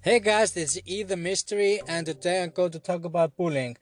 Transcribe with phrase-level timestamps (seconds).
[0.00, 3.76] Hey guys, this is E the Mystery, and today I'm going to talk about bullying.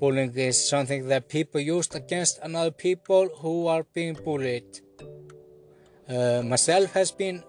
[0.00, 4.80] Bullying is something that people use against another people who are being bullied.
[6.08, 7.44] Uh, myself has been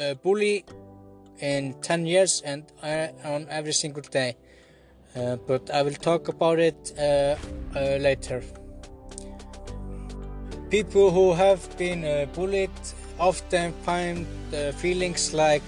[0.00, 0.62] uh, bullied
[1.40, 4.36] in 10 years and uh, on every single day.
[5.16, 7.34] Uh, but I will talk about it uh,
[7.74, 8.44] uh, later.
[10.70, 12.70] People who have been bullied
[13.18, 14.24] often find
[14.76, 15.62] feelings like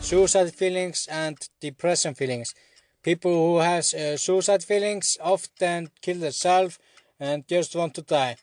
[0.00, 2.54] suicide feelings and depression feelings.
[3.02, 6.78] People who have uh, suicide feelings often kill themselves
[7.18, 8.36] and just want to die.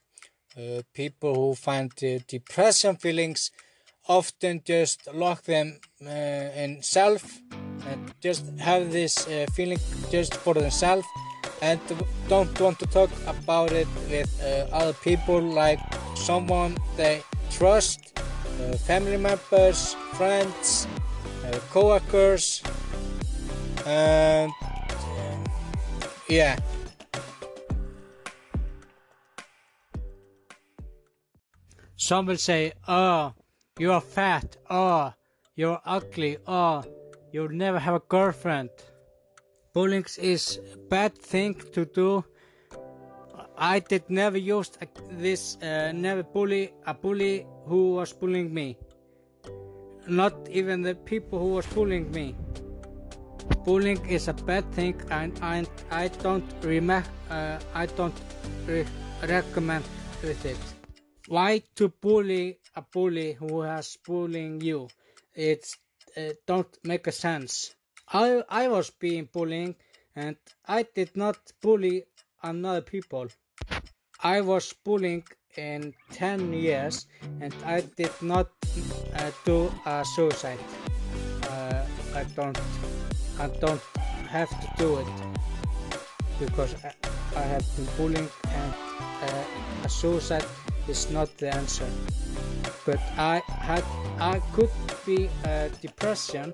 [0.58, 3.52] Uh, people who find uh, depression feelings
[4.08, 7.40] often just lock them uh, in self
[7.88, 9.80] and just have this uh, feeling
[10.10, 11.06] just for themselves
[11.62, 11.80] and
[12.28, 15.80] don't want to talk about it with uh, other people like
[16.16, 18.20] someone they trust,
[18.86, 20.88] family members, friends,
[21.72, 22.62] co-workers,
[23.86, 25.38] and uh,
[26.30, 26.58] yeah.
[31.96, 33.34] Some will say, "Oh,
[33.80, 34.58] you're fat.
[34.70, 35.14] Oh,
[35.56, 36.38] you're ugly.
[36.48, 36.84] Oh,
[37.32, 38.70] you'll never have a girlfriend."
[39.74, 42.24] Bullying is a bad thing to do.
[43.58, 44.72] I did never use
[45.12, 48.78] this, uh, never bully a bully who was bullying me.
[50.08, 52.36] Not even the people who was bullying me.
[53.66, 56.44] Bullying is a bad thing, and I, don't
[57.30, 58.14] uh, I don't
[58.66, 58.86] re-
[59.24, 59.86] recommend
[60.24, 60.58] with it.
[61.28, 64.88] Why to bully a bully who has bullying you?
[65.36, 65.76] It
[66.16, 67.76] uh, don't make a sense.
[68.14, 69.76] I I was being bullying,
[70.16, 72.06] and I did not bully
[72.42, 73.28] another people.
[74.24, 75.26] I was bullying
[75.58, 77.08] in 10 years
[77.42, 78.50] and I did not
[79.18, 80.60] uh, do a suicide.
[81.50, 81.84] Uh,
[82.16, 82.58] I don't
[83.40, 83.82] I don't
[84.30, 85.08] have to do it
[86.40, 86.94] because I,
[87.36, 88.74] I have been bullying and
[89.24, 90.46] uh, a suicide
[90.88, 91.88] is not the answer.
[92.86, 93.84] But I had
[94.20, 94.72] I could
[95.06, 96.54] be uh, depression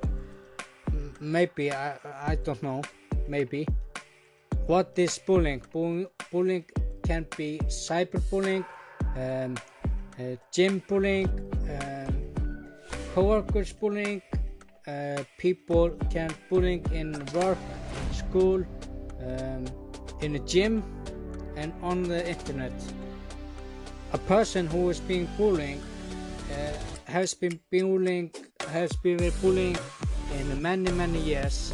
[1.24, 1.96] maybe I,
[2.28, 2.82] I don't know
[3.28, 3.66] maybe
[4.68, 6.66] what is bullying bullying, bullying
[7.04, 8.66] can be cyberbullying
[9.16, 9.56] um,
[10.20, 11.28] uh, gym bullying
[11.70, 11.93] um,
[13.13, 14.22] co-workers bullying
[14.88, 17.57] uh, people can bullying in work
[18.12, 18.63] school
[19.22, 19.66] um,
[20.22, 20.84] in a gym
[21.56, 22.74] and on the internet.
[24.13, 25.79] A person who is being bullying
[26.51, 26.74] uh,
[27.06, 28.31] has been bullying
[28.69, 29.78] has been bullying
[30.40, 31.74] in many many years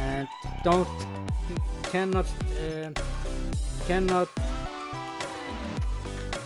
[0.00, 0.26] and
[0.64, 0.88] don't
[1.92, 2.26] cannot
[2.58, 2.90] uh,
[3.86, 4.28] cannot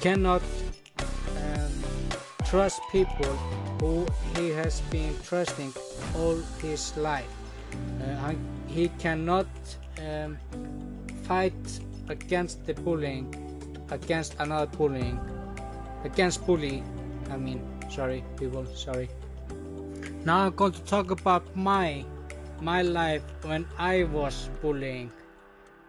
[0.00, 0.42] cannot
[2.48, 3.36] trust people
[3.80, 5.72] who he has been trusting
[6.16, 7.32] all his life
[8.02, 8.32] uh,
[8.66, 9.46] he cannot
[10.08, 10.38] um,
[11.24, 13.26] fight against the bullying
[13.90, 15.20] against another bullying
[16.04, 16.82] against bully
[17.30, 19.08] i mean sorry people sorry
[20.24, 22.04] now I'm going to talk about my
[22.60, 25.12] my life when I was bullying.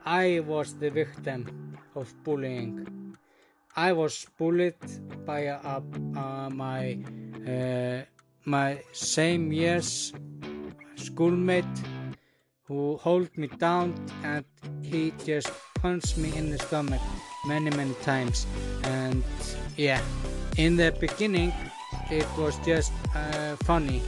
[0.05, 2.98] I was the victim of bullying.
[3.75, 4.75] I was bullied
[5.25, 6.97] by a, a, my
[7.47, 8.01] uh,
[8.45, 10.13] my same year's
[10.95, 11.65] schoolmate
[12.67, 13.93] who held me down
[14.23, 14.45] and
[14.81, 17.01] he just punched me in the stomach
[17.45, 18.45] many many times.
[18.83, 19.23] And
[19.77, 20.01] yeah
[20.57, 21.53] in the beginning
[22.11, 24.01] it was just uh, funny.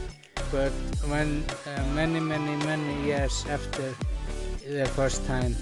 [0.51, 0.71] But
[1.07, 3.95] when uh, many many many years after
[4.67, 5.55] the first time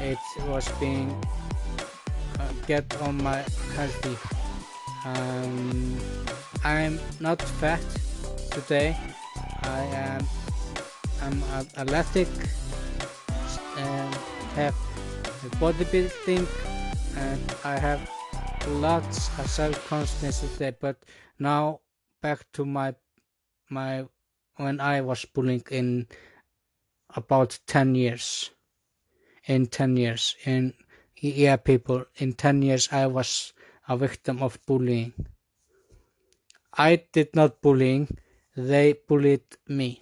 [0.00, 1.47] it was being uh,
[2.66, 3.44] get on my
[3.74, 4.16] healthy.
[5.04, 5.98] Um,
[6.64, 7.80] I'm not fat
[8.50, 8.96] today.
[9.62, 10.26] I am
[11.22, 11.42] I'm
[11.76, 12.28] athletic
[13.76, 14.14] and
[14.54, 14.74] have
[15.44, 16.46] a bodybuilding
[17.16, 18.00] and I have
[18.68, 20.76] lots of self-confidence today.
[20.78, 20.96] But
[21.38, 21.80] now
[22.22, 22.94] back to my
[23.70, 24.06] my
[24.56, 26.06] when I was bullying in
[27.14, 28.50] about 10 years
[29.46, 30.74] in 10 years in
[31.20, 33.52] yeah people in 10 years I was
[33.88, 35.12] a victim of bullying.
[36.72, 38.08] I did not bullying
[38.56, 40.00] they bullied me.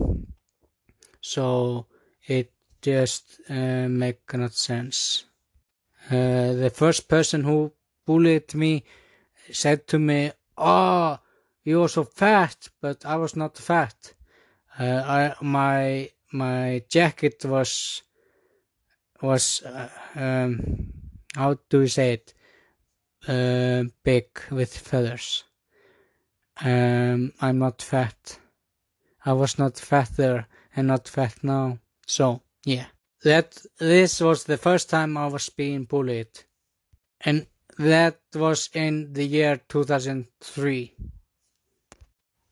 [1.21, 1.87] So
[2.27, 5.25] it just uh, make not sense.
[6.11, 7.73] Uh, the first person who
[8.07, 8.85] bullied me
[9.51, 11.19] said to me oh
[11.65, 14.15] you were so fat, but I was not fat.
[14.79, 18.03] Uh, I my my jacket was
[19.21, 20.93] was uh, um,
[21.37, 22.35] how do we say it?
[23.29, 25.45] Uh, big with feathers.
[26.61, 28.39] Um, I'm not fat.
[29.25, 31.79] I was not fat there, and not fat now.
[32.07, 32.87] So yeah,
[33.25, 36.45] that this was the first time I was being bullied,
[37.21, 37.47] and
[37.79, 40.95] that was in the year 2003.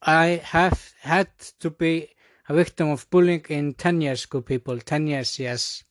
[0.02, 1.28] I have had
[1.60, 2.10] to be
[2.48, 4.78] a victim of bullying in 10 years, good people.
[4.78, 5.84] 10 years, yes,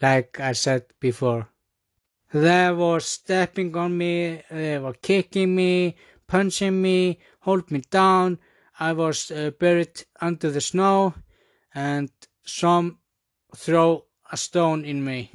[0.00, 1.48] like I said before.
[2.36, 5.96] They were stepping on me, they were kicking me,
[6.26, 8.38] punching me, hold me down.
[8.78, 11.14] I was uh, buried under the snow,
[11.74, 12.10] and
[12.44, 12.98] some
[13.56, 15.30] throw a stone in me.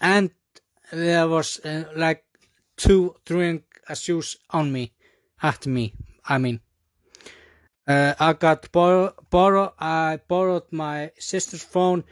[0.00, 0.30] And
[0.92, 2.22] there was uh, like
[2.76, 4.92] two throwing a shoes on me,
[5.42, 5.94] at me.
[6.24, 6.60] I mean,
[7.88, 9.74] uh, I got borrow, borrow.
[9.80, 12.04] I borrowed my sister's phone.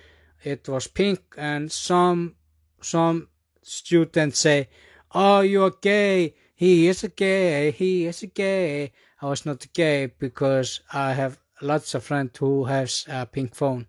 [0.43, 2.35] It was pink, and some
[2.80, 3.28] some
[3.62, 4.69] students say,
[5.12, 6.34] "Oh, you're gay.
[6.54, 7.70] He is a gay.
[7.70, 12.64] He is a gay." I was not gay because I have lots of friends who
[12.64, 13.86] has a pink phone,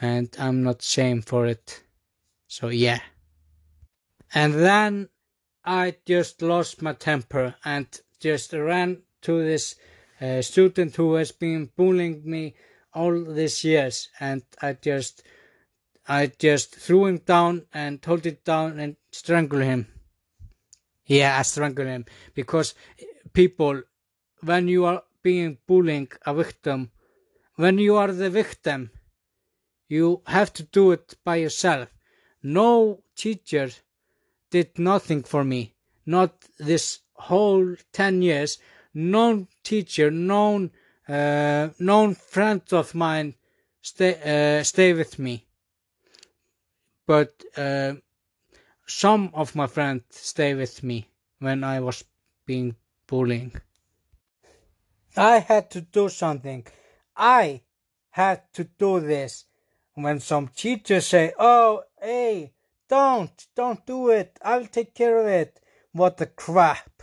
[0.00, 1.82] and I'm not ashamed for it.
[2.46, 3.00] So yeah.
[4.34, 5.08] And then
[5.64, 7.86] I just lost my temper and
[8.18, 9.76] just ran to this
[10.20, 12.54] uh, student who has been bullying me
[12.94, 15.22] all these years, and I just
[16.08, 19.86] I just threw him down and hold it down and strangled him.
[21.06, 22.74] Yeah, I strangled him because
[23.32, 23.82] people,
[24.40, 26.90] when you are being bullying a victim,
[27.56, 28.90] when you are the victim,
[29.88, 31.88] you have to do it by yourself.
[32.42, 33.70] No teacher
[34.50, 35.74] did nothing for me.
[36.06, 38.58] Not this whole 10 years.
[38.94, 40.70] No teacher, no
[41.08, 43.34] uh, known friend of mine
[43.80, 45.46] stay, uh, stay with me.
[47.06, 47.94] But uh,
[48.86, 51.08] some of my friends stay with me
[51.38, 52.04] when I was
[52.46, 52.76] being
[53.06, 53.52] bullying.
[55.16, 56.66] I had to do something.
[57.16, 57.62] I
[58.10, 59.44] had to do this.
[59.94, 62.52] When some teachers say, "Oh, hey,
[62.88, 64.38] don't, don't do it.
[64.40, 65.60] I'll take care of it."
[65.92, 67.02] What the crap!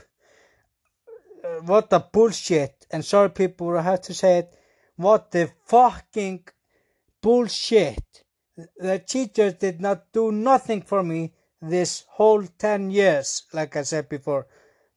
[1.43, 2.87] Uh, what the bullshit!
[2.89, 4.57] And sorry, people, I have to say it.
[4.95, 6.47] What the fucking
[7.21, 8.23] bullshit!
[8.77, 14.09] The teachers did not do nothing for me this whole 10 years, like I said
[14.09, 14.47] before.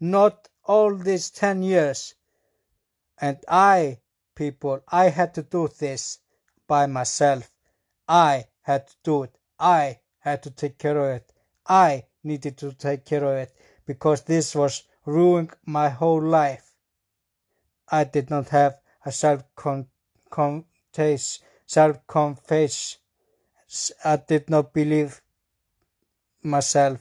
[0.01, 2.15] Not all these 10 years.
[3.21, 4.01] And I,
[4.35, 6.19] people, I had to do this
[6.67, 7.51] by myself.
[8.09, 9.39] I had to do it.
[9.59, 11.33] I had to take care of it.
[11.67, 13.57] I needed to take care of it
[13.87, 16.75] because this was ruining my whole life.
[17.89, 19.45] I did not have a self
[20.31, 22.99] confess, self confess.
[24.05, 25.21] I did not believe
[26.43, 27.01] myself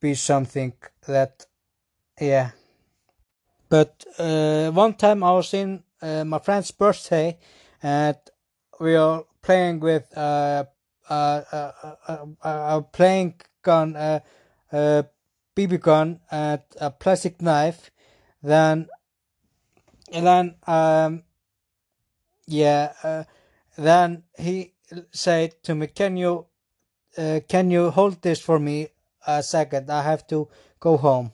[0.00, 0.72] be something
[1.06, 1.46] that,
[2.20, 2.50] yeah.
[3.68, 7.38] But uh, one time I was in uh, my friend's birthday
[7.82, 8.16] and
[8.80, 10.64] we are playing with uh,
[11.08, 14.20] uh, playing gun, uh,
[15.54, 17.90] BB gun, and a plastic knife.
[18.42, 18.88] Then,
[20.12, 21.22] and then, um,
[22.46, 23.24] yeah, uh,
[23.78, 24.74] then he
[25.12, 26.46] said to me, "Can you,
[27.16, 28.88] uh, can you hold this for me
[29.26, 29.88] a second?
[29.90, 30.48] I have to
[30.80, 31.32] go home."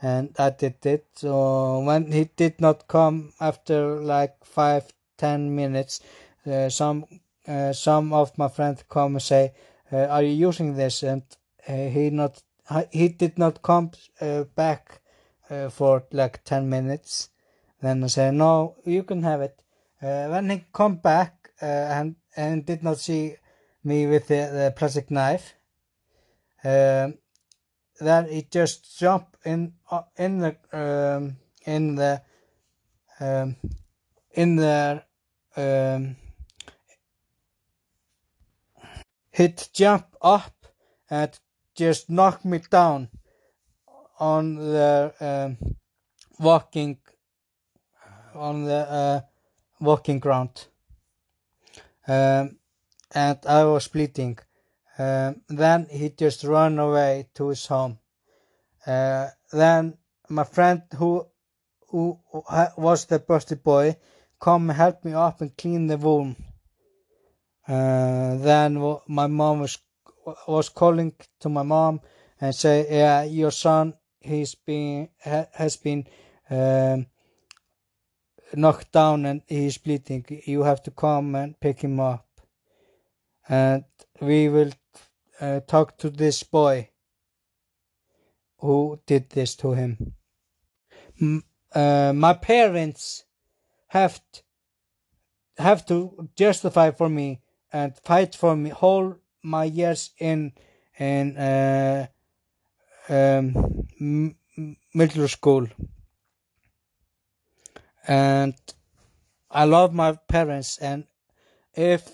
[0.00, 1.06] And I did it.
[1.16, 6.00] So when he did not come after like five, ten minutes,
[6.46, 7.06] uh, some
[7.46, 9.52] uh, some of my friends come and say,
[9.92, 11.22] uh, "Are you using this?" And
[11.68, 12.42] uh, he not
[12.90, 15.00] he did not come uh, back
[15.50, 17.30] uh, for like ten minutes.
[17.80, 19.61] Then I say, "No, you can have it."
[20.02, 23.36] When he come back and and did not see
[23.84, 25.54] me with the, the plastic knife,
[26.64, 27.14] um,
[28.00, 29.74] then he just jumped in
[30.16, 32.22] in the um, in the
[33.20, 33.56] um,
[34.32, 35.02] in the
[35.56, 36.16] um,
[39.30, 40.66] he'd jump up
[41.10, 41.38] and
[41.74, 43.08] just knock me down
[44.18, 45.76] on the um,
[46.38, 46.98] walking
[48.34, 49.20] on the uh,
[49.82, 50.66] walking ground.
[52.06, 52.56] Um,
[53.14, 54.38] and I was bleeding.
[54.98, 57.98] Um, then he just ran away to his home.
[58.86, 59.98] Uh, then
[60.28, 61.26] my friend who
[61.88, 62.18] who
[62.76, 63.96] was the birthday boy
[64.40, 66.36] come help me up and clean the wound
[67.68, 69.78] uh, then my mom was
[70.46, 72.00] was calling to my mom
[72.40, 76.06] and say, "Yeah, your son he's been ha, has been
[76.50, 77.06] um,
[78.54, 80.24] knocked down and he's bleeding.
[80.44, 82.26] You have to come and pick him up,
[83.48, 83.84] and
[84.20, 84.72] we will
[85.40, 86.90] uh, talk to this boy
[88.58, 90.14] who did this to him."
[91.20, 91.44] M-
[91.74, 93.24] uh, my parents
[93.88, 94.20] have
[95.58, 97.40] have to justify for me
[97.72, 100.52] and fight for me whole my years in
[100.98, 102.06] in uh,
[103.08, 103.86] um,
[104.94, 105.66] middle school
[108.06, 108.54] and
[109.50, 110.78] I love my parents.
[110.78, 111.04] And
[111.74, 112.10] if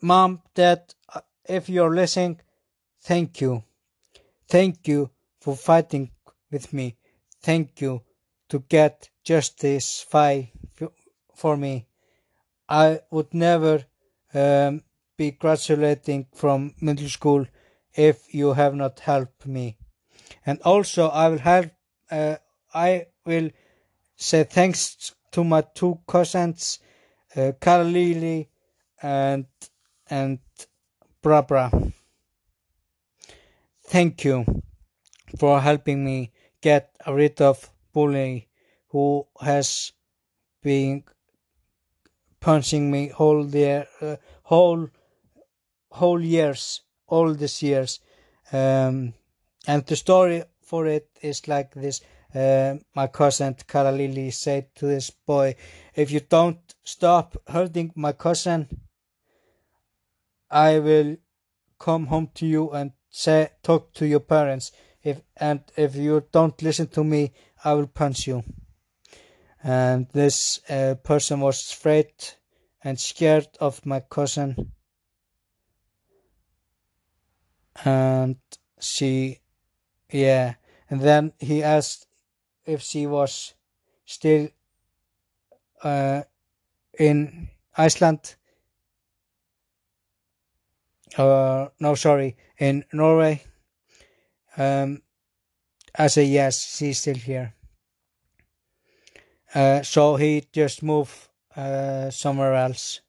[0.00, 2.40] mom dad uh, if you're listening
[3.02, 3.64] thank you.
[4.48, 6.10] Thank you for fighting
[6.50, 6.96] with me.
[7.42, 8.02] Thank you
[8.48, 10.52] to get justice fight
[11.34, 11.86] for me.
[12.68, 13.84] I would never
[14.34, 14.82] um,
[15.16, 17.46] be graduating from middle school
[17.94, 19.76] if you have not helped me.
[20.46, 21.70] And also I will help
[22.10, 22.36] uh,
[22.74, 23.50] I will
[24.16, 26.78] say thanks to my two cousins
[27.36, 28.48] uh, Carlili
[29.02, 29.46] and
[30.10, 30.38] and
[31.22, 31.70] Barbara.
[33.84, 34.44] Thank you
[35.38, 38.48] for helping me get rid of bully
[38.88, 39.92] who has
[40.62, 41.04] been
[42.40, 44.88] punching me whole their uh, whole
[45.90, 48.00] whole years all these years.
[48.52, 49.14] Um,
[49.66, 52.00] and the story for it is like this
[52.34, 55.54] uh, my cousin Caralili said to this boy
[55.94, 58.68] if you don't stop hurting my cousin
[60.52, 61.16] I will
[61.78, 64.70] come home to you and say talk to your parents.
[65.02, 67.32] If and if you don't listen to me
[67.64, 68.44] I will punch you.
[69.64, 72.12] And this uh, person was afraid
[72.84, 74.72] and scared of my cousin.
[77.84, 78.36] And
[78.78, 79.40] she
[80.10, 80.54] yeah.
[80.90, 82.06] And then he asked
[82.66, 83.54] if she was
[84.04, 84.48] still
[85.82, 86.22] uh,
[86.98, 88.34] in Iceland
[91.18, 93.42] uh, no sorry in Norway
[94.56, 95.02] um,
[95.94, 97.54] I say yes she's still here.
[99.54, 103.00] Uh, so he just moved uh, somewhere else.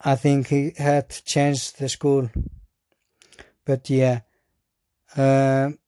[0.00, 2.30] I think he had changed the school
[3.64, 4.20] but yeah
[5.16, 5.78] um,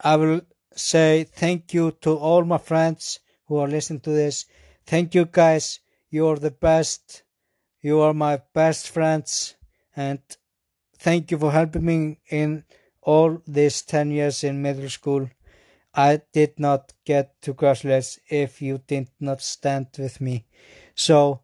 [0.00, 0.42] I will
[0.74, 4.46] say thank you to all my friends who are listening to this.
[4.86, 5.80] Thank you guys.
[6.10, 7.22] You are the best.
[7.80, 9.56] You are my best friends.
[9.96, 10.20] And
[10.98, 12.64] thank you for helping me in
[13.02, 15.28] all these 10 years in middle school.
[15.94, 20.46] I did not get to graduate if you did not stand with me.
[20.94, 21.40] So,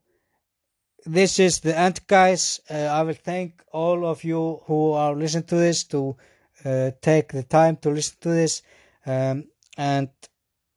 [1.04, 2.60] this is the end, guys.
[2.68, 6.16] Uh, I will thank all of you who are listening to this to
[6.64, 8.62] uh, take the time to listen to this.
[9.06, 9.44] Um,
[9.76, 10.08] and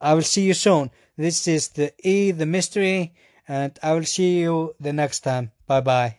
[0.00, 0.90] I will see you soon.
[1.16, 3.14] This is the E, the mystery,
[3.48, 5.52] and I will see you the next time.
[5.66, 6.16] Bye bye.